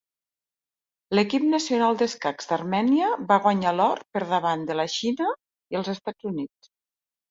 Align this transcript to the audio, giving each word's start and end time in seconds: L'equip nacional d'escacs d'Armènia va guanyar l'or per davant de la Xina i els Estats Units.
L'equip 1.17 1.45
nacional 1.49 1.99
d'escacs 1.99 2.51
d'Armènia 2.53 3.13
va 3.29 3.39
guanyar 3.47 3.77
l'or 3.79 4.05
per 4.17 4.27
davant 4.35 4.69
de 4.73 4.83
la 4.83 4.91
Xina 4.99 5.33
i 5.41 5.83
els 5.83 5.97
Estats 5.99 6.33
Units. 6.37 6.77